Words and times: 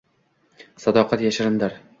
Sadoqat 0.85 1.27
yashirindir 1.27 1.81